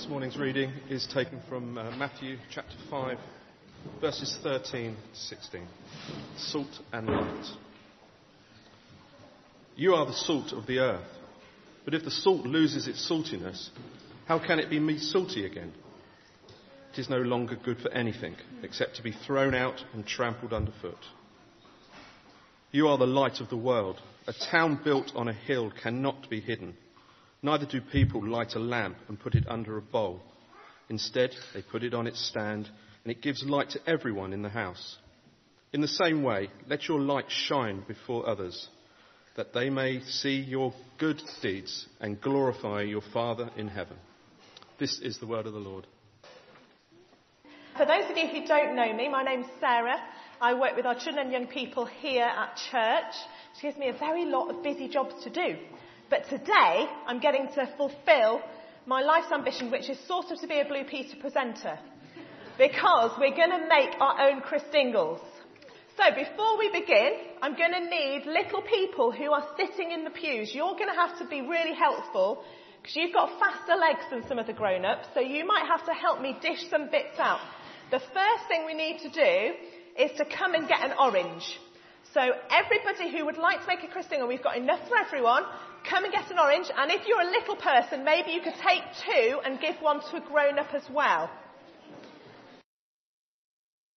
This 0.00 0.08
morning's 0.08 0.38
reading 0.38 0.72
is 0.88 1.06
taken 1.12 1.42
from 1.46 1.76
uh, 1.76 1.94
Matthew 1.94 2.38
chapter 2.50 2.74
5, 2.88 3.18
verses 4.00 4.38
13 4.42 4.96
to 4.96 5.20
16. 5.20 5.68
Salt 6.38 6.80
and 6.90 7.06
light. 7.06 7.46
You 9.76 9.92
are 9.92 10.06
the 10.06 10.14
salt 10.14 10.54
of 10.54 10.66
the 10.66 10.78
earth. 10.78 11.06
But 11.84 11.92
if 11.92 12.02
the 12.02 12.10
salt 12.10 12.46
loses 12.46 12.88
its 12.88 13.06
saltiness, 13.06 13.68
how 14.24 14.38
can 14.38 14.58
it 14.58 14.70
be 14.70 14.78
made 14.78 15.02
salty 15.02 15.44
again? 15.44 15.74
It 16.94 16.98
is 16.98 17.10
no 17.10 17.20
longer 17.20 17.56
good 17.62 17.80
for 17.80 17.92
anything 17.92 18.36
except 18.62 18.96
to 18.96 19.02
be 19.02 19.12
thrown 19.12 19.54
out 19.54 19.84
and 19.92 20.06
trampled 20.06 20.54
underfoot. 20.54 21.04
You 22.72 22.88
are 22.88 22.96
the 22.96 23.06
light 23.06 23.40
of 23.40 23.50
the 23.50 23.58
world. 23.58 24.00
A 24.26 24.32
town 24.50 24.80
built 24.82 25.12
on 25.14 25.28
a 25.28 25.34
hill 25.34 25.70
cannot 25.82 26.30
be 26.30 26.40
hidden. 26.40 26.74
Neither 27.42 27.66
do 27.66 27.80
people 27.80 28.26
light 28.26 28.54
a 28.54 28.58
lamp 28.58 28.96
and 29.08 29.18
put 29.18 29.34
it 29.34 29.48
under 29.48 29.78
a 29.78 29.82
bowl. 29.82 30.20
Instead, 30.88 31.30
they 31.54 31.62
put 31.62 31.82
it 31.82 31.94
on 31.94 32.06
its 32.06 32.20
stand, 32.28 32.68
and 33.04 33.10
it 33.10 33.22
gives 33.22 33.42
light 33.44 33.70
to 33.70 33.80
everyone 33.86 34.32
in 34.32 34.42
the 34.42 34.48
house. 34.48 34.98
In 35.72 35.80
the 35.80 35.88
same 35.88 36.22
way, 36.22 36.50
let 36.68 36.88
your 36.88 37.00
light 37.00 37.26
shine 37.28 37.82
before 37.86 38.28
others, 38.28 38.68
that 39.36 39.54
they 39.54 39.70
may 39.70 40.00
see 40.00 40.34
your 40.40 40.74
good 40.98 41.22
deeds 41.40 41.86
and 42.00 42.20
glorify 42.20 42.82
your 42.82 43.02
Father 43.12 43.48
in 43.56 43.68
heaven. 43.68 43.96
This 44.78 44.98
is 45.00 45.18
the 45.18 45.26
word 45.26 45.46
of 45.46 45.52
the 45.52 45.60
Lord. 45.60 45.86
For 47.76 47.86
those 47.86 48.10
of 48.10 48.16
you 48.16 48.26
who 48.26 48.46
don't 48.46 48.76
know 48.76 48.92
me, 48.92 49.08
my 49.08 49.22
name's 49.22 49.46
Sarah. 49.60 49.96
I 50.40 50.54
work 50.54 50.76
with 50.76 50.86
our 50.86 50.94
children 50.94 51.26
and 51.26 51.32
young 51.32 51.46
people 51.46 51.86
here 51.86 52.24
at 52.24 52.56
church. 52.70 53.14
She 53.56 53.68
gives 53.68 53.78
me 53.78 53.88
a 53.88 53.92
very 53.92 54.26
lot 54.26 54.50
of 54.50 54.62
busy 54.62 54.88
jobs 54.88 55.22
to 55.24 55.30
do. 55.30 55.56
But 56.10 56.28
today, 56.28 56.86
I'm 57.06 57.20
getting 57.20 57.46
to 57.54 57.70
fulfill 57.76 58.42
my 58.84 59.00
life's 59.00 59.30
ambition, 59.32 59.70
which 59.70 59.88
is 59.88 59.96
sort 60.08 60.32
of 60.32 60.40
to 60.40 60.48
be 60.48 60.58
a 60.58 60.64
Blue 60.64 60.82
Peter 60.82 61.16
presenter. 61.20 61.78
Because 62.58 63.12
we're 63.16 63.36
going 63.36 63.50
to 63.50 63.68
make 63.68 63.94
our 64.00 64.28
own 64.28 64.40
Christingles. 64.40 65.20
So 65.96 66.02
before 66.12 66.58
we 66.58 66.68
begin, 66.72 67.12
I'm 67.40 67.54
going 67.54 67.72
to 67.72 67.88
need 67.88 68.24
little 68.26 68.62
people 68.62 69.12
who 69.12 69.30
are 69.32 69.46
sitting 69.56 69.92
in 69.92 70.02
the 70.02 70.10
pews. 70.10 70.50
You're 70.52 70.74
going 70.74 70.88
to 70.88 70.98
have 70.98 71.16
to 71.20 71.26
be 71.26 71.42
really 71.42 71.74
helpful 71.74 72.42
because 72.82 72.96
you've 72.96 73.14
got 73.14 73.38
faster 73.38 73.76
legs 73.76 74.04
than 74.10 74.26
some 74.26 74.38
of 74.38 74.46
the 74.46 74.52
grown-ups, 74.52 75.08
so 75.14 75.20
you 75.20 75.46
might 75.46 75.66
have 75.68 75.84
to 75.86 75.92
help 75.92 76.20
me 76.20 76.36
dish 76.42 76.64
some 76.70 76.90
bits 76.90 77.18
out. 77.18 77.40
The 77.90 78.00
first 78.00 78.48
thing 78.48 78.64
we 78.66 78.74
need 78.74 78.98
to 79.02 79.10
do 79.10 80.02
is 80.02 80.10
to 80.16 80.24
come 80.24 80.54
and 80.54 80.66
get 80.66 80.80
an 80.82 80.92
orange. 80.98 81.44
So 82.14 82.20
everybody 82.20 83.16
who 83.16 83.26
would 83.26 83.36
like 83.36 83.60
to 83.60 83.66
make 83.68 83.84
a 83.84 83.86
Christingle, 83.86 84.26
we've 84.26 84.42
got 84.42 84.56
enough 84.56 84.80
for 84.88 84.96
everyone, 84.96 85.44
come 85.88 86.04
and 86.04 86.12
get 86.12 86.30
an 86.30 86.38
orange. 86.38 86.66
And 86.76 86.90
if 86.90 87.06
you're 87.06 87.20
a 87.20 87.30
little 87.30 87.56
person, 87.56 88.04
maybe 88.04 88.32
you 88.32 88.40
could 88.40 88.54
take 88.66 88.82
two 89.04 89.40
and 89.44 89.60
give 89.60 89.76
one 89.80 90.00
to 90.00 90.16
a 90.16 90.20
grown 90.20 90.58
up 90.58 90.74
as 90.74 90.82
well. 90.90 91.30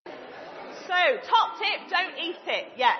So, 0.06 1.00
top 1.28 1.58
tip, 1.58 1.90
don't 1.90 2.18
eat 2.22 2.44
it 2.46 2.66
yet. 2.78 2.98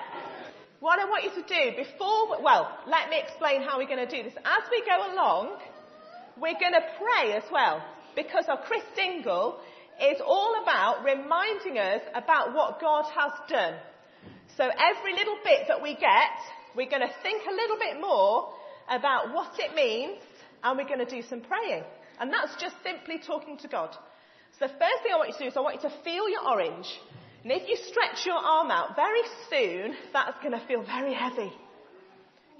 What 0.80 0.98
I 0.98 1.04
want 1.04 1.24
you 1.24 1.30
to 1.30 1.48
do 1.48 1.76
before, 1.76 2.42
well, 2.42 2.68
let 2.86 3.08
me 3.08 3.18
explain 3.18 3.62
how 3.62 3.78
we're 3.78 3.88
going 3.88 4.06
to 4.06 4.10
do 4.10 4.22
this. 4.22 4.34
As 4.44 4.68
we 4.70 4.82
go 4.84 5.14
along, 5.14 5.56
we're 6.36 6.58
going 6.58 6.72
to 6.72 6.84
pray 6.98 7.32
as 7.32 7.44
well. 7.52 7.82
Because 8.16 8.46
our 8.48 8.58
Christingle 8.58 9.56
is 10.00 10.20
all 10.24 10.62
about 10.62 11.04
reminding 11.04 11.78
us 11.78 12.02
about 12.14 12.54
what 12.54 12.80
God 12.80 13.04
has 13.14 13.32
done. 13.48 13.74
So 14.56 14.64
every 14.64 15.14
little 15.14 15.36
bit 15.44 15.68
that 15.68 15.82
we 15.82 15.94
get, 15.94 16.34
we're 16.76 16.90
going 16.90 17.02
to 17.02 17.14
think 17.22 17.42
a 17.46 17.54
little 17.54 17.78
bit 17.78 18.00
more 18.00 18.52
about 18.88 19.32
what 19.32 19.58
it 19.58 19.74
means, 19.74 20.18
and 20.62 20.78
we're 20.78 20.88
going 20.88 21.04
to 21.04 21.10
do 21.10 21.22
some 21.28 21.40
praying. 21.40 21.84
And 22.20 22.32
that's 22.32 22.54
just 22.60 22.76
simply 22.82 23.18
talking 23.18 23.58
to 23.58 23.68
God. 23.68 23.94
So 24.58 24.66
the 24.66 24.72
first 24.72 25.02
thing 25.02 25.12
I 25.12 25.16
want 25.16 25.28
you 25.30 25.34
to 25.34 25.44
do 25.44 25.48
is 25.48 25.56
I 25.56 25.60
want 25.60 25.82
you 25.82 25.88
to 25.88 25.94
feel 26.04 26.28
your 26.28 26.46
orange. 26.46 26.86
And 27.42 27.52
if 27.52 27.68
you 27.68 27.76
stretch 27.90 28.24
your 28.24 28.36
arm 28.36 28.70
out, 28.70 28.96
very 28.96 29.22
soon 29.50 29.96
that's 30.12 30.38
going 30.38 30.52
to 30.52 30.64
feel 30.66 30.82
very 30.82 31.12
heavy. 31.12 31.52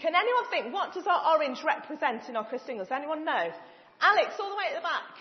Can 0.03 0.13
anyone 0.15 0.51
think, 0.51 0.75
what 0.75 0.93
does 0.93 1.07
our 1.07 1.37
orange 1.37 1.63
represent 1.65 2.29
in 2.29 2.37
our 2.37 2.45
Christingles? 2.45 2.89
Anyone 2.91 3.25
know? 3.25 3.49
Alex, 4.01 4.35
all 4.41 4.51
the 4.51 4.57
way 4.57 4.65
at 4.71 4.77
the 4.77 4.83
back. 4.83 5.15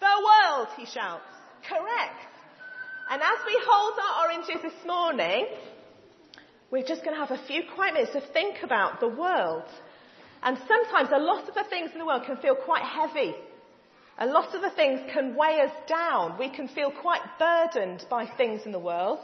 The 0.00 0.14
world, 0.22 0.68
he 0.76 0.86
shouts. 0.86 1.26
Correct. 1.68 2.22
And 3.10 3.20
as 3.20 3.38
we 3.44 3.60
hold 3.66 3.98
our 3.98 4.26
oranges 4.26 4.62
this 4.62 4.86
morning, 4.86 5.46
we're 6.70 6.86
just 6.86 7.04
going 7.04 7.14
to 7.14 7.20
have 7.20 7.32
a 7.32 7.46
few 7.46 7.62
quiet 7.74 7.94
minutes 7.94 8.12
to 8.12 8.20
think 8.32 8.62
about 8.62 9.00
the 9.00 9.08
world 9.08 9.64
and 10.44 10.58
sometimes 10.68 11.08
a 11.12 11.18
lot 11.18 11.48
of 11.48 11.54
the 11.54 11.64
things 11.70 11.90
in 11.92 11.98
the 11.98 12.04
world 12.04 12.24
can 12.26 12.36
feel 12.36 12.54
quite 12.54 12.82
heavy. 12.82 13.34
A 14.18 14.26
lot 14.26 14.54
of 14.54 14.60
the 14.60 14.70
things 14.70 15.00
can 15.12 15.34
weigh 15.34 15.60
us 15.62 15.72
down. 15.88 16.38
We 16.38 16.50
can 16.50 16.68
feel 16.68 16.92
quite 16.92 17.22
burdened 17.38 18.04
by 18.10 18.26
things 18.36 18.60
in 18.64 18.70
the 18.70 18.78
world. 18.78 19.18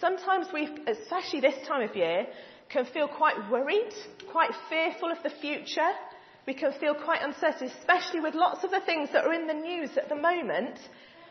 Sometimes 0.00 0.46
we, 0.54 0.68
especially 0.86 1.40
this 1.40 1.66
time 1.66 1.82
of 1.88 1.94
year, 1.94 2.26
can 2.70 2.86
feel 2.86 3.08
quite 3.08 3.50
worried, 3.50 3.92
quite 4.30 4.50
fearful 4.70 5.10
of 5.10 5.18
the 5.22 5.32
future. 5.40 5.90
We 6.46 6.54
can 6.54 6.72
feel 6.80 6.94
quite 6.94 7.22
uncertain, 7.22 7.70
especially 7.80 8.20
with 8.20 8.34
lots 8.34 8.64
of 8.64 8.70
the 8.70 8.80
things 8.86 9.10
that 9.12 9.24
are 9.24 9.34
in 9.34 9.46
the 9.46 9.54
news 9.54 9.90
at 9.96 10.08
the 10.08 10.16
moment. 10.16 10.78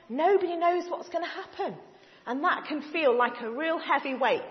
Nobody 0.09 0.55
knows 0.55 0.83
what's 0.89 1.09
going 1.09 1.23
to 1.23 1.29
happen. 1.29 1.79
And 2.27 2.43
that 2.43 2.65
can 2.67 2.81
feel 2.91 3.17
like 3.17 3.41
a 3.41 3.49
real 3.49 3.79
heavy 3.79 4.13
weight. 4.13 4.41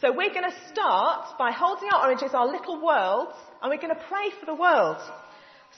So 0.00 0.10
we're 0.10 0.34
going 0.34 0.50
to 0.50 0.72
start 0.72 1.38
by 1.38 1.52
holding 1.52 1.90
our 1.90 2.06
oranges, 2.06 2.30
our 2.34 2.46
little 2.46 2.84
worlds, 2.84 3.36
and 3.62 3.70
we're 3.70 3.80
going 3.80 3.94
to 3.94 4.02
pray 4.08 4.30
for 4.38 4.46
the 4.46 4.54
world. 4.54 4.98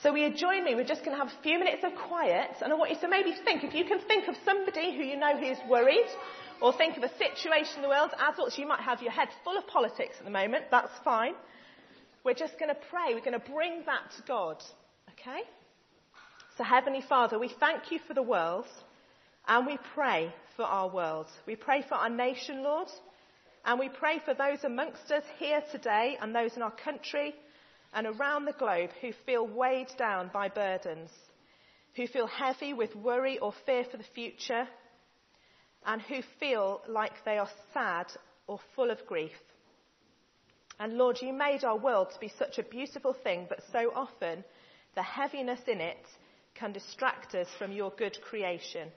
So 0.02 0.12
will 0.12 0.18
you 0.18 0.34
join 0.34 0.64
me? 0.64 0.74
We're 0.74 0.84
just 0.84 1.04
going 1.04 1.16
to 1.16 1.22
have 1.22 1.32
a 1.32 1.42
few 1.42 1.58
minutes 1.58 1.82
of 1.84 1.92
quiet, 2.08 2.50
and 2.62 2.72
I 2.72 2.76
want 2.76 2.90
you 2.90 3.00
to 3.00 3.08
maybe 3.08 3.34
think, 3.44 3.64
if 3.64 3.74
you 3.74 3.84
can 3.84 4.00
think 4.06 4.28
of 4.28 4.36
somebody 4.44 4.96
who 4.96 5.02
you 5.02 5.16
know 5.16 5.36
who 5.36 5.46
is 5.46 5.58
worried, 5.68 6.06
or 6.60 6.72
think 6.72 6.96
of 6.96 7.02
a 7.02 7.10
situation 7.18 7.76
in 7.76 7.82
the 7.82 7.88
world, 7.88 8.10
adults, 8.18 8.58
you 8.58 8.66
might 8.66 8.80
have 8.80 9.02
your 9.02 9.12
head 9.12 9.28
full 9.44 9.56
of 9.56 9.66
politics 9.66 10.14
at 10.18 10.24
the 10.24 10.30
moment, 10.30 10.64
that's 10.70 10.92
fine. 11.04 11.34
We're 12.24 12.34
just 12.34 12.58
going 12.58 12.68
to 12.68 12.80
pray, 12.90 13.14
we're 13.14 13.24
going 13.24 13.40
to 13.40 13.50
bring 13.50 13.82
that 13.86 14.10
to 14.16 14.22
God, 14.26 14.62
okay? 15.12 15.40
So 16.56 16.64
Heavenly 16.64 17.02
Father, 17.08 17.38
we 17.38 17.52
thank 17.60 17.90
you 17.90 17.98
for 18.06 18.14
the 18.14 18.22
world, 18.22 18.66
and 19.48 19.66
we 19.66 19.78
pray 19.94 20.32
for 20.56 20.64
our 20.64 20.88
world. 20.88 21.26
We 21.46 21.56
pray 21.56 21.84
for 21.88 21.94
our 21.94 22.10
nation, 22.10 22.62
Lord, 22.62 22.88
and 23.64 23.78
we 23.78 23.88
pray 23.88 24.20
for 24.24 24.34
those 24.34 24.64
amongst 24.64 25.10
us 25.10 25.24
here 25.38 25.62
today 25.72 26.16
and 26.20 26.34
those 26.34 26.56
in 26.56 26.62
our 26.62 26.70
country 26.70 27.34
and 27.92 28.06
around 28.06 28.44
the 28.44 28.52
globe 28.52 28.90
who 29.00 29.12
feel 29.26 29.46
weighed 29.46 29.90
down 29.98 30.30
by 30.32 30.48
burdens, 30.48 31.10
who 31.96 32.06
feel 32.06 32.26
heavy 32.26 32.72
with 32.72 32.94
worry 32.94 33.38
or 33.38 33.52
fear 33.66 33.84
for 33.90 33.96
the 33.96 34.04
future, 34.14 34.66
and 35.86 36.00
who 36.02 36.20
feel 36.38 36.82
like 36.88 37.12
they 37.24 37.38
are 37.38 37.48
sad 37.72 38.06
or 38.46 38.60
full 38.74 38.90
of 38.90 39.06
grief. 39.06 39.32
And 40.78 40.94
Lord, 40.94 41.18
you 41.20 41.32
made 41.32 41.64
our 41.64 41.76
world 41.76 42.08
to 42.12 42.20
be 42.20 42.32
such 42.38 42.58
a 42.58 42.62
beautiful 42.62 43.12
thing, 43.12 43.46
but 43.48 43.60
so 43.72 43.92
often 43.94 44.44
the 44.94 45.02
heaviness 45.02 45.60
in 45.66 45.80
it 45.80 46.06
can 46.54 46.72
distract 46.72 47.34
us 47.34 47.48
from 47.58 47.72
your 47.72 47.90
good 47.90 48.16
creation. 48.22 48.88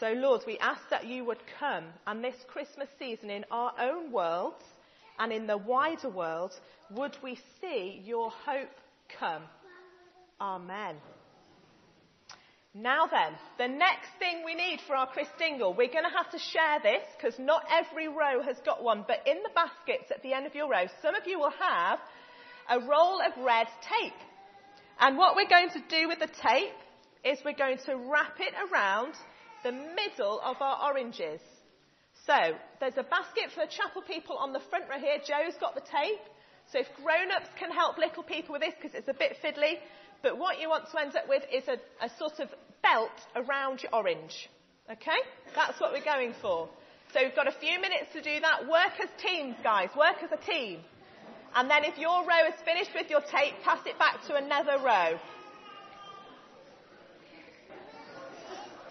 So, 0.00 0.12
Lord, 0.12 0.42
we 0.46 0.58
ask 0.58 0.80
that 0.90 1.06
you 1.06 1.24
would 1.24 1.40
come 1.58 1.84
and 2.06 2.22
this 2.22 2.36
Christmas 2.48 2.88
season 2.98 3.30
in 3.30 3.44
our 3.50 3.72
own 3.78 4.10
worlds 4.12 4.62
and 5.18 5.32
in 5.32 5.46
the 5.46 5.58
wider 5.58 6.08
world, 6.08 6.52
would 6.94 7.16
we 7.22 7.38
see 7.60 8.02
your 8.04 8.30
hope 8.30 8.70
come? 9.18 9.42
Amen. 10.40 10.96
Now 12.74 13.06
then, 13.06 13.36
the 13.58 13.68
next 13.68 14.08
thing 14.18 14.44
we 14.44 14.54
need 14.54 14.80
for 14.86 14.96
our 14.96 15.06
Christingle, 15.06 15.76
we're 15.76 15.92
going 15.92 16.08
to 16.08 16.16
have 16.16 16.30
to 16.30 16.38
share 16.38 16.80
this 16.82 17.02
because 17.16 17.38
not 17.38 17.64
every 17.70 18.08
row 18.08 18.42
has 18.42 18.56
got 18.64 18.82
one, 18.82 19.04
but 19.06 19.26
in 19.26 19.42
the 19.42 19.50
baskets 19.54 20.10
at 20.10 20.22
the 20.22 20.32
end 20.32 20.46
of 20.46 20.54
your 20.54 20.70
row, 20.70 20.86
some 21.02 21.14
of 21.14 21.26
you 21.26 21.38
will 21.38 21.52
have 21.52 21.98
a 22.70 22.80
roll 22.80 23.20
of 23.20 23.44
red 23.44 23.66
tape. 23.82 24.18
And 24.98 25.18
what 25.18 25.36
we're 25.36 25.48
going 25.48 25.68
to 25.70 25.82
do 25.90 26.08
with 26.08 26.18
the 26.18 26.28
tape 26.28 26.80
is 27.24 27.38
we're 27.44 27.52
going 27.52 27.78
to 27.84 27.96
wrap 27.96 28.40
it 28.40 28.54
around 28.72 29.14
the 29.64 29.72
middle 29.72 30.40
of 30.40 30.56
our 30.60 30.90
oranges. 30.90 31.40
So 32.26 32.34
there's 32.80 32.96
a 32.96 33.02
basket 33.02 33.52
for 33.54 33.66
the 33.66 33.70
chapel 33.70 34.02
people 34.02 34.36
on 34.36 34.52
the 34.52 34.60
front 34.70 34.84
row 34.88 34.98
here. 34.98 35.18
Joe's 35.18 35.58
got 35.60 35.74
the 35.74 35.82
tape. 35.82 36.24
So 36.72 36.78
if 36.78 36.86
grown-ups 36.96 37.50
can 37.58 37.70
help 37.70 37.98
little 37.98 38.22
people 38.22 38.54
with 38.54 38.62
this 38.62 38.72
because 38.80 38.96
it's 38.96 39.08
a 39.08 39.12
bit 39.12 39.36
fiddly, 39.44 39.76
but 40.22 40.38
what 40.38 40.58
you 40.58 40.70
want 40.70 40.90
to 40.90 41.00
end 41.00 41.14
up 41.14 41.28
with 41.28 41.42
is 41.52 41.64
a, 41.68 41.76
a 42.02 42.08
sort 42.18 42.40
of 42.40 42.48
belt 42.82 43.12
around 43.36 43.82
your 43.82 43.94
orange. 43.94 44.48
Okay? 44.90 45.20
That's 45.54 45.78
what 45.78 45.92
we're 45.92 46.04
going 46.04 46.32
for. 46.40 46.70
So 47.12 47.20
we've 47.22 47.36
got 47.36 47.46
a 47.46 47.52
few 47.52 47.78
minutes 47.78 48.06
to 48.14 48.22
do 48.22 48.40
that. 48.40 48.66
Work 48.66 48.96
as 49.02 49.10
teams, 49.20 49.54
guys. 49.62 49.90
Work 49.94 50.22
as 50.24 50.30
a 50.32 50.40
team. 50.50 50.80
And 51.54 51.68
then 51.68 51.84
if 51.84 51.98
your 51.98 52.24
row 52.24 52.48
is 52.48 52.54
finished 52.64 52.90
with 52.94 53.10
your 53.10 53.20
tape, 53.20 53.52
pass 53.62 53.80
it 53.84 53.98
back 53.98 54.24
to 54.28 54.36
another 54.36 54.78
row. 54.82 55.18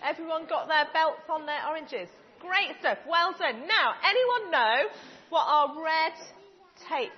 Everyone 0.03 0.45
got 0.47 0.67
their 0.67 0.85
belts 0.93 1.25
on 1.29 1.47
their 1.47 1.65
oranges? 1.67 2.09
Great 2.39 2.77
stuff. 2.79 2.99
Well 3.09 3.33
done. 3.37 3.67
Now, 3.67 3.93
anyone 4.05 4.51
know 4.51 4.89
what 5.29 5.45
our 5.47 5.83
red 5.83 6.13
tape? 6.87 7.11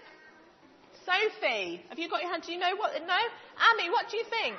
Sophie, 1.05 1.83
have 1.89 1.99
you 1.99 2.09
got 2.09 2.21
your 2.21 2.31
hand? 2.31 2.43
Do 2.45 2.51
you 2.53 2.59
know 2.59 2.75
what? 2.75 2.91
No? 3.05 3.21
Amy, 3.75 3.89
what 3.89 4.09
do 4.09 4.17
you 4.17 4.25
think? 4.29 4.57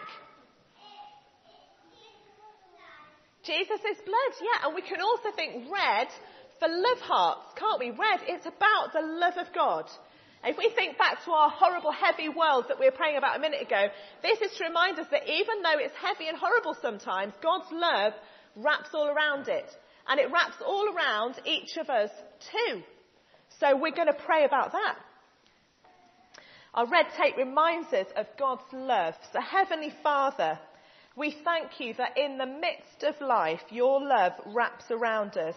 Jesus' 3.45 4.01
blood, 4.05 4.33
yeah. 4.41 4.67
And 4.67 4.75
we 4.75 4.83
can 4.83 5.01
also 5.01 5.29
think 5.37 5.71
red 5.71 6.09
for 6.59 6.69
love 6.69 6.99
hearts, 7.01 7.53
can't 7.57 7.79
we? 7.79 7.91
Red, 7.91 8.21
it's 8.27 8.47
about 8.47 8.93
the 8.93 9.03
love 9.03 9.35
of 9.37 9.53
God. 9.55 9.85
If 10.45 10.59
we 10.59 10.71
think 10.77 10.99
back 10.99 11.25
to 11.25 11.31
our 11.31 11.49
horrible, 11.49 11.93
heavy 11.93 12.29
world 12.29 12.67
that 12.69 12.79
we 12.79 12.85
were 12.85 12.97
praying 12.97 13.17
about 13.17 13.37
a 13.37 13.41
minute 13.41 13.63
ago, 13.63 13.87
this 14.23 14.41
is 14.41 14.57
to 14.59 14.65
remind 14.65 14.99
us 14.99 15.07
that 15.11 15.29
even 15.29 15.63
though 15.63 15.79
it's 15.79 15.95
heavy 15.97 16.29
and 16.29 16.37
horrible 16.37 16.77
sometimes, 16.81 17.33
God's 17.43 17.71
love 17.73 18.13
wraps 18.57 18.91
all 18.93 19.09
around 19.09 19.49
it. 19.49 19.71
And 20.07 20.21
it 20.21 20.31
wraps 20.31 20.57
all 20.65 20.95
around 20.95 21.41
each 21.47 21.79
of 21.79 21.89
us 21.89 22.11
too. 22.53 22.83
So 23.59 23.77
we're 23.77 23.97
going 23.97 24.13
to 24.13 24.25
pray 24.27 24.45
about 24.45 24.73
that. 24.73 24.97
Our 26.75 26.87
red 26.87 27.07
tape 27.17 27.37
reminds 27.37 27.93
us 27.93 28.09
of 28.17 28.27
God's 28.37 28.65
love. 28.73 29.15
So 29.33 29.41
Heavenly 29.41 29.93
Father, 30.03 30.59
we 31.17 31.37
thank 31.45 31.79
you 31.79 31.95
that 31.95 32.19
in 32.19 32.37
the 32.37 32.47
midst 32.47 33.05
of 33.05 33.21
life, 33.21 33.61
your 33.71 34.01
love 34.05 34.33
wraps 34.47 34.91
around 34.91 35.37
us. 35.37 35.55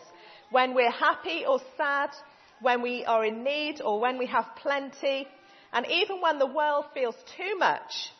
When 0.52 0.76
we're 0.76 0.92
happy 0.92 1.44
or 1.48 1.60
sad, 1.76 2.12
when 2.62 2.84
we 2.84 3.04
are 3.04 3.26
in 3.26 3.44
need 3.44 3.82
or 3.82 4.00
when 4.00 4.20
we 4.20 4.28
have 4.28 4.46
plenty, 4.58 5.28
and 5.74 5.88
even 5.88 6.22
when 6.22 6.38
the 6.38 6.46
world 6.46 6.86
feels 6.94 7.16
too 7.36 7.58
much, 7.58 8.12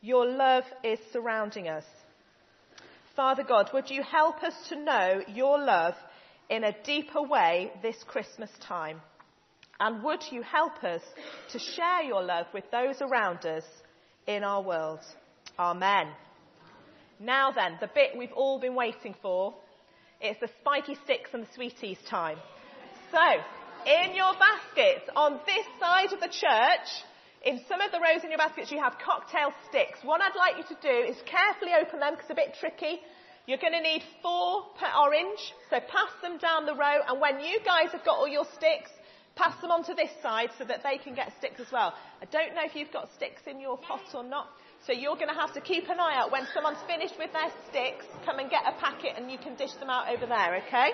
your 0.00 0.26
love 0.26 0.64
is 0.82 0.98
surrounding 1.12 1.68
us. 1.68 1.84
Father 3.14 3.44
God, 3.44 3.70
would 3.72 3.90
you 3.90 4.02
help 4.02 4.42
us 4.42 4.54
to 4.70 4.76
know 4.76 5.22
your 5.28 5.62
love 5.62 5.94
in 6.48 6.64
a 6.64 6.74
deeper 6.82 7.22
way 7.22 7.70
this 7.80 8.02
Christmas 8.08 8.50
time? 8.66 9.00
And 9.80 10.02
would 10.04 10.22
you 10.30 10.42
help 10.42 10.84
us 10.84 11.00
to 11.52 11.58
share 11.58 12.02
your 12.02 12.22
love 12.22 12.46
with 12.52 12.64
those 12.70 13.00
around 13.00 13.46
us 13.46 13.64
in 14.26 14.44
our 14.44 14.62
world? 14.62 15.00
Amen. 15.58 16.08
Now 17.18 17.50
then, 17.50 17.78
the 17.80 17.88
bit 17.92 18.10
we've 18.16 18.32
all 18.32 18.60
been 18.60 18.74
waiting 18.74 19.14
for. 19.22 19.54
It's 20.20 20.38
the 20.38 20.50
spiky 20.60 20.96
sticks 21.04 21.30
and 21.32 21.44
the 21.44 21.52
sweeties 21.54 21.96
time. 22.08 22.36
So, 23.10 23.24
in 23.86 24.14
your 24.14 24.32
baskets, 24.34 25.08
on 25.16 25.40
this 25.46 25.64
side 25.80 26.12
of 26.12 26.20
the 26.20 26.28
church, 26.28 26.88
in 27.42 27.60
some 27.66 27.80
of 27.80 27.90
the 27.90 28.00
rows 28.00 28.22
in 28.22 28.28
your 28.28 28.38
baskets, 28.38 28.70
you 28.70 28.78
have 28.78 28.96
cocktail 29.02 29.52
sticks. 29.70 29.98
What 30.02 30.20
I'd 30.20 30.36
like 30.36 30.58
you 30.58 30.76
to 30.76 30.80
do 30.82 31.10
is 31.10 31.16
carefully 31.24 31.72
open 31.72 32.00
them 32.00 32.12
because 32.12 32.28
it's 32.28 32.36
a 32.38 32.42
bit 32.42 32.56
tricky. 32.60 33.00
You're 33.46 33.58
going 33.58 33.72
to 33.72 33.80
need 33.80 34.02
four 34.20 34.64
per 34.78 34.92
orange, 34.92 35.40
so 35.70 35.80
pass 35.80 36.12
them 36.20 36.36
down 36.36 36.66
the 36.66 36.76
row, 36.76 37.00
and 37.08 37.18
when 37.18 37.40
you 37.40 37.58
guys 37.64 37.92
have 37.92 38.04
got 38.04 38.18
all 38.18 38.28
your 38.28 38.44
sticks, 38.56 38.90
pass 39.40 39.56
them 39.62 39.70
on 39.70 39.82
to 39.84 39.94
this 39.94 40.10
side 40.20 40.50
so 40.58 40.64
that 40.68 40.84
they 40.84 40.98
can 40.98 41.14
get 41.14 41.32
sticks 41.38 41.60
as 41.60 41.72
well. 41.72 41.94
I 42.20 42.26
don't 42.26 42.54
know 42.54 42.60
if 42.62 42.76
you've 42.76 42.92
got 42.92 43.08
sticks 43.16 43.40
in 43.48 43.58
your 43.58 43.78
pot 43.78 44.04
or 44.12 44.22
not, 44.22 44.52
so 44.84 44.92
you're 44.92 45.16
going 45.16 45.32
to 45.32 45.40
have 45.40 45.54
to 45.54 45.62
keep 45.62 45.88
an 45.88 45.98
eye 45.98 46.12
out 46.20 46.30
when 46.30 46.44
someone's 46.52 46.82
finished 46.86 47.16
with 47.16 47.32
their 47.32 47.48
sticks. 47.72 48.04
Come 48.28 48.38
and 48.38 48.50
get 48.50 48.68
a 48.68 48.76
packet 48.76 49.16
and 49.16 49.32
you 49.32 49.38
can 49.38 49.56
dish 49.56 49.72
them 49.80 49.88
out 49.88 50.12
over 50.12 50.26
there, 50.28 50.60
okay? 50.60 50.92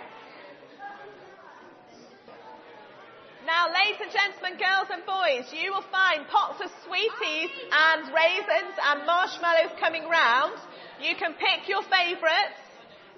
Now, 3.43 3.66
ladies 3.66 3.98
and 4.02 4.10
gentlemen, 4.14 4.58
girls 4.58 4.90
and 4.94 5.02
boys, 5.06 5.50
you 5.50 5.75
will 5.75 5.87
find 5.90 6.26
pots 6.31 6.62
of 6.62 6.70
sweeties 6.87 7.50
and 7.70 8.10
raisins 8.14 8.75
and 8.78 9.06
marshmallows 9.06 9.75
coming 9.78 10.06
round. 10.06 10.54
You 11.02 11.14
can 11.19 11.34
pick 11.34 11.66
your 11.66 11.82
favourites. 11.82 12.62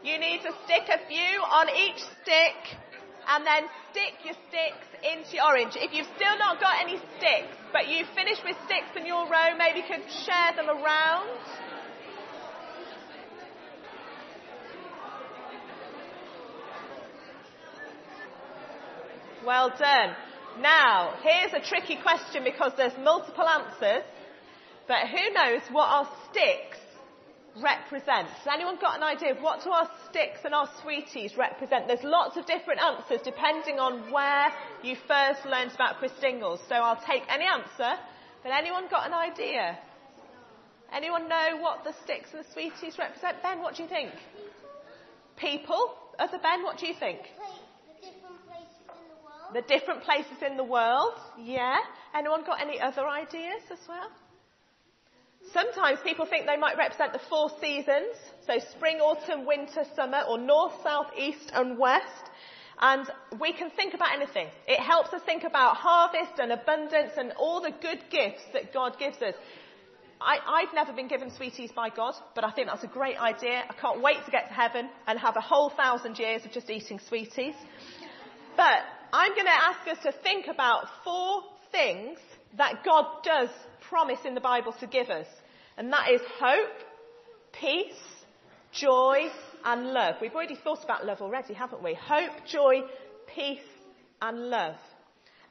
You 0.04 0.16
need 0.16 0.40
to 0.44 0.52
stick 0.64 0.88
a 0.88 1.00
few 1.08 1.36
on 1.44 1.68
each 1.68 2.00
stick 2.24 2.80
and 3.28 3.46
then 3.46 3.64
stick 3.92 4.14
your 4.24 4.34
sticks 4.48 4.88
into 5.04 5.36
your 5.36 5.44
orange. 5.44 5.76
If 5.76 5.92
you've 5.92 6.08
still 6.16 6.38
not 6.38 6.60
got 6.60 6.80
any 6.80 6.96
sticks, 7.18 7.54
but 7.72 7.88
you've 7.88 8.08
finished 8.16 8.42
with 8.44 8.56
sticks 8.64 8.96
in 8.96 9.06
your 9.06 9.28
row, 9.28 9.56
maybe 9.56 9.80
you 9.80 9.84
could 9.84 10.04
share 10.24 10.56
them 10.56 10.68
around. 10.68 11.28
Well 19.44 19.70
done. 19.78 20.14
Now, 20.60 21.14
here's 21.22 21.52
a 21.52 21.60
tricky 21.66 21.96
question 22.02 22.44
because 22.44 22.72
there's 22.76 22.96
multiple 22.98 23.46
answers, 23.46 24.04
but 24.88 25.08
who 25.08 25.32
knows 25.32 25.60
what 25.70 25.88
our 25.88 26.08
sticks 26.30 26.78
represent? 27.56 28.28
Has 28.28 28.46
anyone 28.52 28.78
got 28.80 28.96
an 28.96 29.02
idea 29.02 29.32
of 29.32 29.42
what 29.42 29.64
do 29.64 29.70
our 29.70 29.88
sticks 30.08 30.40
and 30.44 30.54
our 30.54 30.68
sweeties 30.82 31.36
represent? 31.36 31.86
There's 31.86 32.04
lots 32.04 32.36
of 32.36 32.46
different 32.46 32.80
answers 32.80 33.20
depending 33.24 33.78
on 33.78 34.12
where 34.12 34.52
you 34.82 34.96
first 35.06 35.44
learned 35.44 35.72
about 35.74 35.98
Chris 35.98 36.12
Christingles. 36.12 36.60
So 36.68 36.74
I'll 36.74 37.02
take 37.06 37.22
any 37.28 37.44
answer, 37.44 37.98
but 38.42 38.52
anyone 38.52 38.84
got 38.90 39.06
an 39.06 39.14
idea? 39.14 39.78
Anyone 40.92 41.28
know 41.28 41.58
what 41.60 41.84
the 41.84 41.92
sticks 42.04 42.30
and 42.32 42.44
the 42.44 42.50
sweeties 42.52 42.98
represent? 42.98 43.42
Ben, 43.42 43.60
what 43.60 43.76
do 43.76 43.82
you 43.82 43.88
think? 43.88 44.12
People. 45.36 45.94
Other 46.18 46.38
Ben, 46.38 46.62
what 46.62 46.78
do 46.78 46.86
you 46.86 46.94
think? 46.98 47.20
The 49.54 49.62
different 49.62 50.02
places 50.02 50.42
in 50.46 50.56
the 50.56 50.64
world, 50.64 51.14
yeah. 51.42 51.76
Anyone 52.14 52.44
got 52.44 52.60
any 52.60 52.80
other 52.80 53.06
ideas 53.06 53.62
as 53.70 53.78
well? 53.88 54.10
Sometimes 55.52 55.98
people 56.04 56.26
think 56.26 56.46
they 56.46 56.56
might 56.56 56.76
represent 56.76 57.12
the 57.12 57.20
four 57.30 57.50
seasons, 57.60 58.16
so 58.46 58.58
spring, 58.58 58.98
autumn, 58.98 59.46
winter, 59.46 59.84
summer, 59.96 60.22
or 60.28 60.38
north, 60.38 60.74
south, 60.82 61.10
east, 61.16 61.50
and 61.54 61.78
west. 61.78 62.30
And 62.80 63.10
we 63.40 63.52
can 63.52 63.70
think 63.70 63.94
about 63.94 64.12
anything. 64.14 64.48
It 64.66 64.78
helps 64.78 65.12
us 65.12 65.22
think 65.24 65.44
about 65.44 65.76
harvest 65.76 66.38
and 66.38 66.52
abundance 66.52 67.12
and 67.16 67.32
all 67.32 67.60
the 67.60 67.72
good 67.72 68.04
gifts 68.10 68.42
that 68.52 68.72
God 68.72 68.98
gives 68.98 69.20
us. 69.22 69.34
I, 70.20 70.64
have 70.64 70.74
never 70.74 70.92
been 70.92 71.08
given 71.08 71.30
sweeties 71.30 71.70
by 71.72 71.90
God, 71.90 72.14
but 72.34 72.44
I 72.44 72.50
think 72.50 72.68
that's 72.68 72.84
a 72.84 72.88
great 72.88 73.16
idea. 73.16 73.62
I 73.68 73.72
can't 73.74 74.02
wait 74.02 74.24
to 74.24 74.30
get 74.30 74.48
to 74.48 74.54
heaven 74.54 74.88
and 75.06 75.18
have 75.18 75.36
a 75.36 75.40
whole 75.40 75.70
thousand 75.70 76.18
years 76.18 76.44
of 76.44 76.52
just 76.52 76.68
eating 76.70 77.00
sweeties. 77.08 77.54
But 78.56 78.80
I'm 79.12 79.32
going 79.34 79.46
to 79.46 79.50
ask 79.50 79.88
us 79.88 79.98
to 80.02 80.12
think 80.22 80.46
about 80.48 80.86
four 81.04 81.42
things 81.70 82.18
that 82.56 82.84
God 82.84 83.06
does 83.22 83.48
promise 83.88 84.20
in 84.24 84.34
the 84.34 84.40
Bible 84.40 84.74
to 84.80 84.86
give 84.86 85.08
us. 85.10 85.26
And 85.76 85.92
that 85.92 86.10
is 86.10 86.20
hope, 86.40 86.74
peace, 87.52 87.94
joy, 88.72 89.28
and 89.64 89.92
love. 89.92 90.16
We've 90.20 90.34
already 90.34 90.56
thought 90.56 90.82
about 90.84 91.06
love 91.06 91.20
already, 91.20 91.54
haven't 91.54 91.82
we? 91.82 91.94
Hope, 91.94 92.46
joy, 92.46 92.82
peace, 93.34 93.58
and 94.20 94.50
love. 94.50 94.76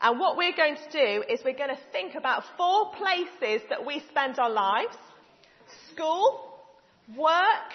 And 0.01 0.19
what 0.19 0.37
we're 0.37 0.55
going 0.55 0.75
to 0.75 0.91
do 0.91 1.23
is 1.27 1.39
we're 1.43 1.57
going 1.57 1.69
to 1.69 1.79
think 1.91 2.15
about 2.15 2.43
four 2.55 2.91
places 2.93 3.65
that 3.69 3.85
we 3.85 4.03
spend 4.09 4.37
our 4.37 4.49
lives. 4.49 4.95
School, 5.91 6.59
work, 7.15 7.73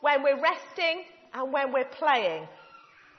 when 0.00 0.22
we're 0.22 0.40
resting, 0.40 1.04
and 1.34 1.52
when 1.52 1.72
we're 1.72 1.84
playing. 1.98 2.46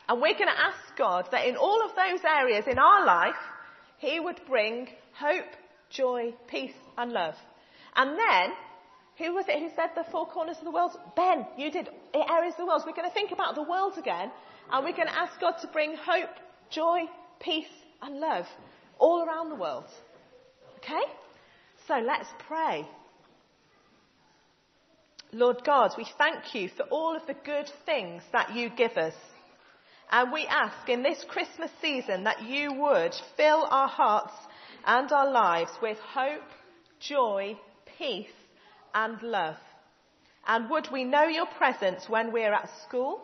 And 0.10 0.22
we're 0.22 0.34
going 0.34 0.48
to 0.48 0.60
ask 0.60 0.98
God 0.98 1.28
that 1.32 1.48
in 1.48 1.56
all 1.56 1.86
of 1.86 1.92
those 1.96 2.20
areas 2.26 2.66
in 2.68 2.80
our 2.80 3.06
life, 3.06 3.36
He 4.02 4.20
would 4.20 4.42
bring 4.48 4.88
hope, 5.14 5.46
joy, 5.92 6.34
peace, 6.48 6.74
and 6.98 7.12
love. 7.12 7.36
And 7.96 8.18
then, 8.18 8.52
who 9.20 9.36
was 9.36 9.46
it 9.48 9.60
who 9.60 9.70
said 9.76 9.92
the 9.96 10.10
four 10.12 10.26
corners 10.26 10.58
of 10.58 10.64
the 10.64 10.72
world? 10.72 10.98
Ben, 11.16 11.46
you 11.56 11.70
did 11.70 11.88
areas 12.16 12.56
of 12.56 12.58
the 12.58 12.66
world. 12.66 12.82
We're 12.84 12.96
going 12.96 13.08
to 13.08 13.14
think 13.14 13.32
about 13.32 13.54
the 13.54 13.62
world 13.62 14.00
again, 14.00 14.32
and 14.72 14.84
we're 14.84 14.96
going 14.96 15.08
to 15.08 15.20
ask 15.20 15.40
God 15.40 15.54
to 15.62 15.68
bring 15.68 15.96
hope, 15.96 16.32
joy, 16.72 17.02
peace, 17.40 17.70
and 18.02 18.20
love 18.20 18.48
all 18.98 19.24
around 19.24 19.50
the 19.50 19.56
world. 19.56 19.86
Okay? 20.78 21.04
So 21.88 22.00
let's 22.04 22.30
pray. 22.48 22.88
Lord 25.32 25.62
God, 25.64 25.92
we 25.96 26.08
thank 26.18 26.56
you 26.56 26.70
for 26.76 26.84
all 26.90 27.16
of 27.16 27.28
the 27.28 27.36
good 27.46 27.70
things 27.86 28.24
that 28.32 28.56
you 28.56 28.72
give 28.72 28.98
us. 28.98 29.14
And 30.12 30.32
we 30.32 30.46
ask 30.48 30.90
in 30.90 31.04
this 31.04 31.24
Christmas 31.30 31.72
season 31.82 32.26
that 32.26 32.44
you 32.44 32.74
would 32.74 33.16
fill 33.38 33.66
our 33.70 33.88
hearts 33.88 34.34
and 34.86 35.10
our 35.12 35.32
lives 35.32 35.72
with 35.82 35.98
hope, 36.00 36.44
joy, 37.00 37.58
peace, 37.98 38.28
and 38.94 39.22
love. 39.22 39.56
And 40.46 40.70
would 40.70 40.90
we 40.92 41.06
know 41.06 41.24
your 41.24 41.46
presence 41.46 42.10
when 42.10 42.34
we 42.34 42.44
are 42.44 42.54
at 42.54 42.70
school, 42.84 43.22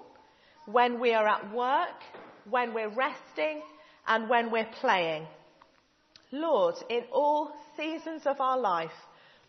when 0.65 0.99
we 0.99 1.13
are 1.13 1.27
at 1.27 1.53
work, 1.53 2.03
when 2.49 2.73
we're 2.73 2.89
resting, 2.89 3.61
and 4.07 4.29
when 4.29 4.51
we're 4.51 4.69
playing. 4.79 5.27
Lord, 6.31 6.75
in 6.89 7.03
all 7.11 7.51
seasons 7.75 8.21
of 8.25 8.39
our 8.39 8.57
life, 8.57 8.91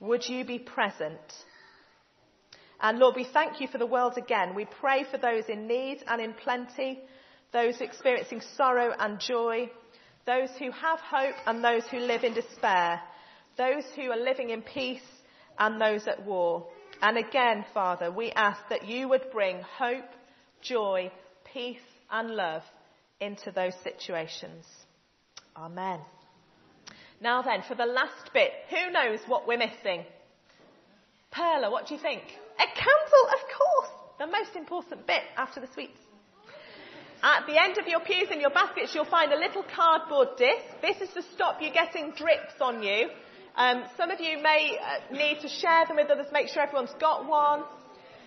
would 0.00 0.28
you 0.28 0.45
be 0.45 0.59
present? 0.59 1.21
And 2.80 2.99
Lord, 2.99 3.14
we 3.16 3.25
thank 3.25 3.61
you 3.61 3.68
for 3.68 3.78
the 3.78 3.87
world 3.87 4.16
again. 4.16 4.54
We 4.54 4.64
pray 4.64 5.04
for 5.11 5.18
those 5.18 5.45
in 5.49 5.66
need 5.66 6.02
and 6.07 6.21
in 6.21 6.35
plenty 6.35 7.00
those 7.52 7.81
experiencing 7.81 8.43
sorrow 8.57 8.95
and 8.99 9.19
joy, 9.21 9.71
those 10.26 10.50
who 10.59 10.71
have 10.71 11.00
hope 11.00 11.35
and 11.47 11.64
those 11.64 11.85
who 11.90 11.99
live 11.99 12.25
in 12.25 12.35
despair, 12.35 13.00
those 13.57 13.85
who 13.97 14.11
are 14.11 14.19
living 14.19 14.50
in 14.50 14.62
peace 14.62 15.00
and 15.59 15.81
those 15.81 16.07
at 16.07 16.25
war. 16.25 16.67
And 17.00 17.17
again, 17.17 17.64
Father, 17.73 18.11
we 18.11 18.31
ask 18.33 18.61
that 18.69 18.87
you 18.87 19.09
would 19.09 19.31
bring 19.33 19.61
hope, 19.78 20.09
joy, 20.61 21.11
peace 21.52 21.78
and 22.11 22.31
love 22.31 22.62
into 23.21 23.50
those 23.50 23.75
situations. 23.83 24.64
Amen. 25.57 26.00
Now 27.21 27.43
then, 27.43 27.62
for 27.67 27.75
the 27.75 27.87
last 27.87 28.33
bit, 28.33 28.52
who 28.71 28.93
knows 28.93 29.19
what 29.26 29.47
we're 29.47 29.59
missing? 29.59 30.05
Perla, 31.31 31.71
what 31.71 31.88
do 31.88 31.95
you 31.95 32.00
think? 32.00 32.23
A 32.23 32.67
candle, 32.67 33.26
of 33.33 33.40
course. 33.57 33.90
The 34.19 34.26
most 34.26 34.57
important 34.57 35.07
bit 35.07 35.23
after 35.37 35.61
the 35.61 35.69
sweets. 35.75 35.99
At 37.23 37.47
the 37.47 37.61
end 37.61 37.79
of 37.79 37.89
your 37.89 37.99
pews 38.01 38.29
and 38.31 38.41
your 38.41 38.51
baskets, 38.51 38.95
you'll 38.95 39.05
find 39.05 39.33
a 39.33 39.39
little 39.39 39.65
cardboard 39.75 40.37
disc. 40.37 40.65
This 40.81 41.01
is 41.01 41.13
to 41.15 41.23
stop 41.35 41.61
you 41.61 41.73
getting 41.73 42.13
drips 42.13 42.55
on 42.61 42.83
you. 42.83 43.09
Um, 43.57 43.85
some 43.97 44.13
of 44.13 44.21
you 44.21 44.39
may 44.41 44.79
uh, 44.81 45.13
need 45.13 45.41
to 45.41 45.49
share 45.49 45.85
them 45.87 45.97
with 45.97 46.09
others, 46.11 46.29
make 46.33 46.47
sure 46.47 46.63
everyone's 46.63 46.95
got 47.01 47.27
one. 47.27 47.65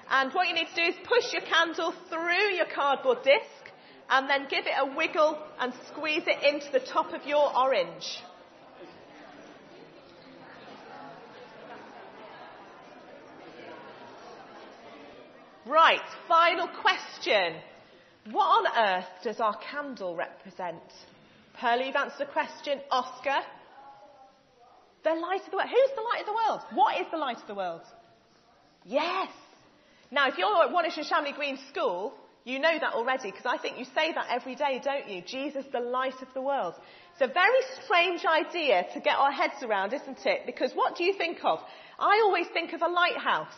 And 0.10 0.34
what 0.34 0.50
you 0.50 0.54
need 0.54 0.68
to 0.68 0.76
do 0.76 0.82
is 0.82 0.96
push 1.06 1.32
your 1.32 1.42
candle 1.44 1.94
through 2.10 2.54
your 2.54 2.66
cardboard 2.66 3.20
disc 3.24 3.72
and 4.10 4.30
then 4.30 4.48
give 4.50 4.66
it 4.66 4.74
a 4.78 4.94
wiggle 4.94 5.38
and 5.58 5.72
squeeze 5.88 6.24
it 6.28 6.44
into 6.44 6.70
the 6.74 6.86
top 6.86 7.14
of 7.14 7.26
your 7.26 7.58
orange. 7.58 8.20
Right, 15.66 16.02
final 16.28 16.68
question. 16.68 17.56
What 18.30 18.44
on 18.44 18.68
earth 18.78 19.10
does 19.24 19.40
our 19.40 19.58
candle 19.72 20.16
represent? 20.16 20.84
Pearlie, 21.60 21.88
you've 21.88 21.96
answered 21.96 22.28
the 22.28 22.32
question. 22.32 22.80
Oscar? 22.92 23.40
The 25.04 25.16
light 25.16 25.42
of 25.44 25.51
the 25.51 25.58
world. 25.58 25.70
Who's 25.70 25.96
the 25.96 26.01
light 26.01 26.22
of 26.22 26.25
the 26.28 26.34
world? 26.34 26.62
What 26.74 27.01
is 27.01 27.08
the 27.12 27.18
light 27.18 27.38
of 27.38 27.48
the 27.48 27.56
world? 27.56 27.82
Yes. 28.86 29.30
Now, 30.12 30.28
if 30.28 30.38
you're 30.38 30.63
at 30.63 30.70
Wonersh 30.70 30.98
and 30.98 31.06
Shamley 31.06 31.36
Green 31.36 31.58
School, 31.72 32.13
you 32.44 32.60
know 32.60 32.78
that 32.80 32.94
already 32.94 33.32
because 33.32 33.46
I 33.46 33.58
think 33.58 33.80
you 33.80 33.86
say 33.86 34.13
that 34.13 34.28
every 34.30 34.56
day, 34.56 34.80
don't 34.84 35.10
you? 35.10 35.24
Jesus, 35.25 35.66
the 35.72 35.80
light 35.80 36.22
of 36.22 36.28
the 36.36 36.42
world. 36.42 36.75
It's 37.13 37.22
a 37.22 37.34
very 37.34 37.62
strange 37.84 38.24
idea 38.25 38.86
to 38.94 39.00
get 39.00 39.16
our 39.16 39.32
heads 39.32 39.63
around, 39.63 39.94
isn't 39.94 40.25
it? 40.25 40.46
Because 40.46 40.74
what 40.74 40.96
do 40.96 41.04
you 41.04 41.13
think 41.18 41.40
of? 41.44 41.60
I 42.00 42.22
always 42.24 42.48
think 42.54 42.74
of 42.74 42.82
a 42.82 42.88
lighthouse 42.88 43.54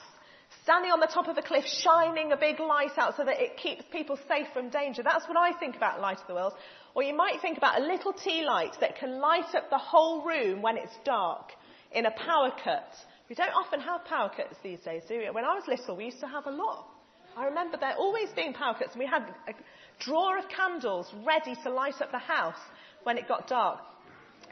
standing 0.64 0.92
on 0.92 1.00
the 1.02 1.08
top 1.08 1.28
of 1.28 1.38
a 1.38 1.42
cliff, 1.42 1.66
shining 1.66 2.32
a 2.32 2.38
big 2.38 2.60
light 2.60 2.98
out 2.98 3.18
so 3.18 3.26
that 3.26 3.42
it 3.42 3.58
keeps 3.58 3.84
people 3.92 4.18
safe 4.28 4.48
from 4.54 4.70
danger. 4.70 5.04
That's 5.04 5.28
what 5.28 5.38
I 5.38 5.52
think 5.60 5.76
about 5.76 6.00
light 6.00 6.20
of 6.20 6.28
the 6.28 6.34
world. 6.34 6.54
Or 6.96 7.04
you 7.04 7.16
might 7.16 7.42
think 7.42 7.58
about 7.58 7.82
a 7.82 7.86
little 7.86 8.14
tea 8.14 8.46
light 8.46 8.76
that 8.80 8.98
can 8.98 9.20
light 9.20 9.54
up 9.56 9.70
the 9.70 9.78
whole 9.78 10.24
room 10.26 10.62
when 10.62 10.78
it's 10.78 10.94
dark 11.04 11.52
in 11.92 12.06
a 12.06 12.12
power 12.12 12.52
cut. 12.64 12.88
We 13.30 13.36
don't 13.36 13.54
often 13.54 13.82
have 13.82 14.06
power 14.06 14.32
cuts 14.36 14.56
these 14.64 14.80
days, 14.80 15.04
do 15.08 15.18
we? 15.18 15.30
When 15.32 15.44
I 15.44 15.54
was 15.54 15.64
little, 15.68 15.98
we 15.98 16.06
used 16.06 16.22
to 16.22 16.28
have 16.28 16.48
a 16.48 16.52
lot. 16.52 16.88
I 17.36 17.46
remember 17.46 17.78
there 17.78 17.96
always 17.98 18.30
being 18.36 18.54
power 18.54 18.76
cuts, 18.78 18.94
and 18.94 19.00
we 19.00 19.08
had 19.08 19.24
a 19.48 19.54
drawer 20.00 20.38
of 20.38 20.48
candles 20.50 21.12
ready 21.26 21.56
to 21.64 21.70
light 21.72 22.00
up 22.00 22.12
the 22.12 22.20
house 22.20 22.60
when 23.04 23.18
it 23.18 23.28
got 23.28 23.48
dark. 23.48 23.80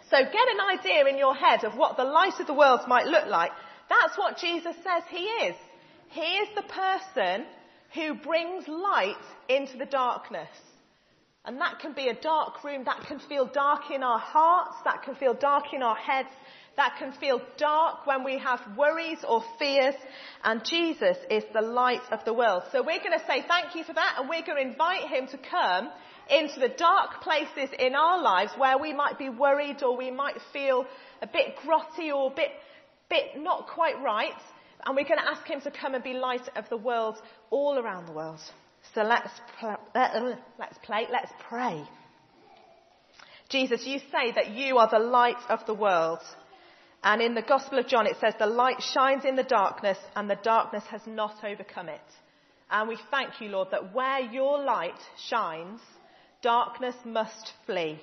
So 0.09 0.17
get 0.17 0.47
an 0.49 0.79
idea 0.79 1.05
in 1.05 1.17
your 1.17 1.35
head 1.35 1.63
of 1.63 1.77
what 1.77 1.95
the 1.95 2.03
light 2.03 2.39
of 2.39 2.47
the 2.47 2.53
world 2.53 2.81
might 2.87 3.05
look 3.05 3.27
like. 3.27 3.51
That's 3.87 4.17
what 4.17 4.37
Jesus 4.37 4.75
says 4.83 5.03
he 5.09 5.23
is. 5.23 5.55
He 6.11 6.21
is 6.21 6.49
the 6.55 6.63
person 6.63 7.45
who 7.93 8.15
brings 8.15 8.67
light 8.67 9.15
into 9.49 9.77
the 9.77 9.85
darkness. 9.85 10.49
And 11.43 11.59
that 11.59 11.79
can 11.79 11.93
be 11.93 12.09
a 12.09 12.13
dark 12.13 12.63
room, 12.63 12.83
that 12.83 13.01
can 13.07 13.19
feel 13.19 13.47
dark 13.47 13.89
in 13.91 14.03
our 14.03 14.19
hearts, 14.19 14.75
that 14.83 15.01
can 15.03 15.15
feel 15.15 15.33
dark 15.33 15.73
in 15.73 15.81
our 15.81 15.95
heads, 15.95 16.29
that 16.77 16.97
can 16.99 17.13
feel 17.13 17.41
dark 17.57 18.05
when 18.05 18.23
we 18.23 18.37
have 18.37 18.59
worries 18.77 19.17
or 19.27 19.43
fears. 19.57 19.95
And 20.43 20.63
Jesus 20.63 21.17
is 21.29 21.43
the 21.53 21.61
light 21.61 22.03
of 22.11 22.23
the 22.25 22.33
world. 22.33 22.63
So 22.71 22.83
we're 22.83 22.99
going 22.99 23.17
to 23.17 23.25
say 23.25 23.43
thank 23.47 23.75
you 23.75 23.83
for 23.83 23.93
that 23.93 24.17
and 24.19 24.29
we're 24.29 24.45
going 24.45 24.63
to 24.63 24.71
invite 24.71 25.07
him 25.07 25.27
to 25.27 25.37
come 25.37 25.89
into 26.29 26.59
the 26.59 26.69
dark 26.69 27.21
places 27.21 27.69
in 27.79 27.95
our 27.95 28.21
lives 28.21 28.51
where 28.57 28.77
we 28.77 28.93
might 28.93 29.17
be 29.17 29.29
worried 29.29 29.81
or 29.81 29.97
we 29.97 30.11
might 30.11 30.37
feel 30.53 30.85
a 31.21 31.27
bit 31.27 31.55
grotty 31.65 32.13
or 32.13 32.31
a 32.31 32.35
bit, 32.35 32.51
bit 33.09 33.37
not 33.37 33.67
quite 33.67 33.99
right. 34.03 34.33
And 34.85 34.95
we're 34.95 35.03
going 35.03 35.19
to 35.19 35.29
ask 35.29 35.45
him 35.47 35.61
to 35.61 35.71
come 35.71 35.93
and 35.93 36.03
be 36.03 36.13
light 36.13 36.47
of 36.55 36.67
the 36.69 36.77
world 36.77 37.17
all 37.49 37.77
around 37.77 38.07
the 38.07 38.13
world. 38.13 38.39
So 38.95 39.03
let's, 39.03 39.29
pl- 39.59 39.79
let's 39.93 40.77
play, 40.83 41.07
let's 41.11 41.31
pray. 41.47 41.83
Jesus, 43.49 43.85
you 43.85 43.99
say 43.99 44.31
that 44.35 44.51
you 44.51 44.77
are 44.77 44.89
the 44.89 44.99
light 44.99 45.41
of 45.49 45.65
the 45.65 45.73
world. 45.73 46.19
And 47.03 47.21
in 47.21 47.35
the 47.35 47.41
Gospel 47.41 47.79
of 47.79 47.87
John 47.87 48.07
it 48.07 48.17
says 48.19 48.33
the 48.39 48.45
light 48.45 48.81
shines 48.81 49.25
in 49.25 49.35
the 49.35 49.43
darkness 49.43 49.97
and 50.15 50.29
the 50.29 50.39
darkness 50.41 50.83
has 50.89 51.01
not 51.05 51.43
overcome 51.43 51.89
it. 51.89 52.01
And 52.69 52.87
we 52.87 52.97
thank 53.09 53.41
you, 53.41 53.49
Lord, 53.49 53.69
that 53.71 53.93
where 53.93 54.19
your 54.19 54.63
light 54.63 54.99
shines, 55.27 55.81
darkness 56.41 56.95
must 57.03 57.51
flee. 57.65 57.99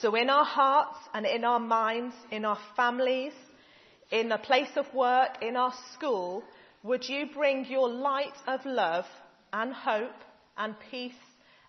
So 0.00 0.14
in 0.14 0.30
our 0.30 0.44
hearts 0.44 0.98
and 1.12 1.26
in 1.26 1.44
our 1.44 1.60
minds, 1.60 2.14
in 2.30 2.44
our 2.44 2.58
families, 2.76 3.32
in 4.10 4.30
a 4.32 4.38
place 4.38 4.76
of 4.76 4.92
work, 4.94 5.42
in 5.42 5.56
our 5.56 5.72
school, 5.94 6.42
would 6.82 7.08
you 7.08 7.26
bring 7.34 7.64
your 7.66 7.88
light 7.88 8.36
of 8.46 8.64
love 8.64 9.04
and 9.52 9.72
hope 9.72 10.14
and 10.56 10.74
peace 10.90 11.12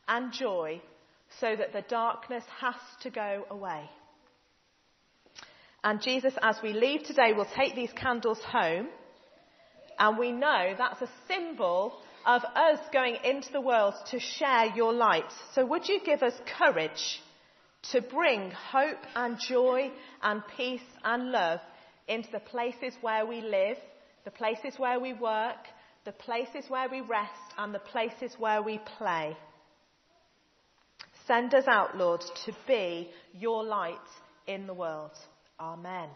and 0.07 0.31
joy 0.31 0.81
so 1.39 1.55
that 1.55 1.73
the 1.73 1.83
darkness 1.89 2.43
has 2.59 2.75
to 3.01 3.09
go 3.09 3.45
away? 3.49 3.89
And 5.83 6.01
Jesus, 6.01 6.33
as 6.41 6.57
we 6.61 6.73
leave 6.73 7.03
today, 7.03 7.33
will 7.33 7.47
take 7.55 7.75
these 7.75 7.91
candles 7.93 8.39
home 8.39 8.87
and 9.99 10.17
we 10.17 10.31
know 10.31 10.75
that's 10.77 11.01
a 11.01 11.09
symbol 11.27 11.93
of 12.25 12.43
us 12.43 12.79
going 12.91 13.17
into 13.23 13.51
the 13.51 13.61
world 13.61 13.93
to 14.11 14.19
share 14.19 14.65
your 14.75 14.93
light. 14.93 15.31
So 15.53 15.65
would 15.65 15.87
you 15.87 15.99
give 16.05 16.21
us 16.21 16.33
courage 16.57 17.21
to 17.91 18.01
bring 18.01 18.51
hope 18.51 18.99
and 19.15 19.39
joy 19.39 19.91
and 20.21 20.43
peace 20.55 20.81
and 21.03 21.31
love 21.31 21.61
into 22.07 22.31
the 22.31 22.39
places 22.39 22.93
where 23.01 23.25
we 23.25 23.41
live, 23.41 23.77
the 24.25 24.31
places 24.31 24.73
where 24.77 24.99
we 24.99 25.13
work, 25.13 25.57
the 26.05 26.11
places 26.11 26.65
where 26.69 26.89
we 26.89 27.01
rest, 27.01 27.31
and 27.57 27.73
the 27.73 27.79
places 27.79 28.33
where 28.37 28.61
we 28.61 28.79
play. 28.97 29.35
Send 31.27 31.53
us 31.53 31.65
out, 31.67 31.97
Lord, 31.97 32.21
to 32.45 32.53
be 32.67 33.09
your 33.37 33.63
light 33.63 33.95
in 34.47 34.67
the 34.67 34.73
world. 34.73 35.11
Amen. 35.59 36.09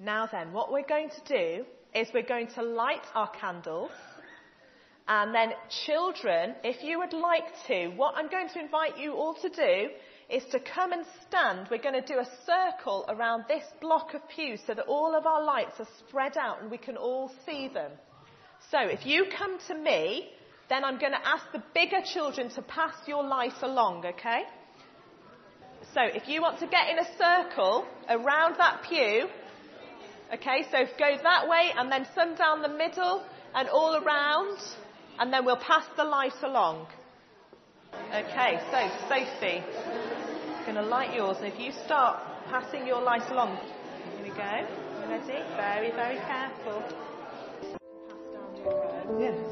Now 0.00 0.28
then, 0.30 0.52
what 0.52 0.72
we're 0.72 0.86
going 0.86 1.10
to 1.10 1.34
do 1.36 1.64
is 1.94 2.08
we're 2.14 2.22
going 2.22 2.48
to 2.54 2.62
light 2.62 3.02
our 3.14 3.30
candles. 3.30 3.90
And 5.06 5.34
then 5.34 5.52
children, 5.86 6.54
if 6.62 6.82
you 6.82 6.98
would 6.98 7.14
like 7.14 7.46
to, 7.66 7.88
what 7.88 8.14
I'm 8.16 8.28
going 8.28 8.48
to 8.50 8.60
invite 8.60 8.98
you 8.98 9.14
all 9.14 9.34
to 9.34 9.48
do 9.48 9.88
is 10.30 10.44
to 10.52 10.60
come 10.60 10.92
and 10.92 11.04
stand. 11.26 11.68
We're 11.70 11.82
going 11.82 12.00
to 12.00 12.06
do 12.06 12.18
a 12.18 12.28
circle 12.44 13.06
around 13.08 13.44
this 13.48 13.64
block 13.80 14.14
of 14.14 14.20
pews 14.28 14.60
so 14.66 14.74
that 14.74 14.86
all 14.86 15.16
of 15.16 15.26
our 15.26 15.42
lights 15.42 15.80
are 15.80 15.88
spread 16.06 16.36
out 16.36 16.60
and 16.60 16.70
we 16.70 16.78
can 16.78 16.96
all 16.96 17.30
see 17.46 17.68
them. 17.68 17.92
So 18.70 18.78
if 18.80 19.06
you 19.06 19.26
come 19.36 19.58
to 19.68 19.74
me, 19.74 20.28
then 20.68 20.84
I'm 20.84 20.98
going 20.98 21.12
to 21.12 21.26
ask 21.26 21.44
the 21.52 21.62
bigger 21.72 22.02
children 22.04 22.50
to 22.50 22.62
pass 22.62 22.94
your 23.06 23.24
light 23.24 23.54
along, 23.62 24.04
okay? 24.04 24.42
So 25.94 26.02
if 26.02 26.28
you 26.28 26.42
want 26.42 26.60
to 26.60 26.66
get 26.66 26.90
in 26.90 26.98
a 26.98 27.16
circle 27.16 27.86
around 28.10 28.56
that 28.58 28.84
pew, 28.86 29.28
okay, 30.34 30.66
so 30.70 30.84
go 30.98 31.16
that 31.22 31.48
way 31.48 31.70
and 31.74 31.90
then 31.90 32.06
some 32.14 32.34
down 32.34 32.60
the 32.60 32.68
middle 32.68 33.24
and 33.54 33.68
all 33.70 33.96
around, 33.96 34.58
and 35.18 35.32
then 35.32 35.46
we'll 35.46 35.56
pass 35.56 35.84
the 35.96 36.04
light 36.04 36.34
along. 36.42 36.86
Okay, 37.94 38.60
so 38.70 39.08
Sophie, 39.08 39.62
going 40.72 40.84
to 40.84 40.90
light 40.90 41.14
yours. 41.14 41.38
And 41.38 41.46
if 41.46 41.58
you 41.58 41.72
start 41.86 42.18
passing 42.50 42.86
your 42.86 43.00
light 43.00 43.22
along, 43.30 43.56
here 43.56 44.22
we 44.22 44.28
go. 44.28 44.66
Ready? 45.08 45.42
Very, 45.56 45.90
very 45.92 46.16
careful. 46.16 46.82
Pass 47.62 48.20
down 48.34 48.54
your 48.54 48.74
row. 48.74 49.18
Yes. 49.18 49.47